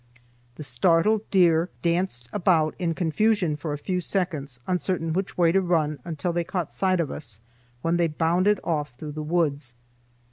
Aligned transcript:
The 0.55 0.63
startled 0.63 1.29
deer 1.29 1.69
danced 1.83 2.27
about 2.33 2.73
in 2.79 2.95
confusion 2.95 3.55
for 3.55 3.71
a 3.71 3.77
few 3.77 3.99
seconds, 4.01 4.59
uncertain 4.65 5.13
which 5.13 5.37
way 5.37 5.51
to 5.51 5.61
run 5.61 5.99
until 6.03 6.33
they 6.33 6.43
caught 6.43 6.73
sight 6.73 6.99
of 6.99 7.11
us, 7.11 7.39
when 7.83 7.97
they 7.97 8.07
bounded 8.07 8.59
off 8.63 8.95
through 8.95 9.11
the 9.11 9.21
woods. 9.21 9.75